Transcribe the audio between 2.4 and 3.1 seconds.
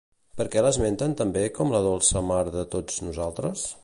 de tots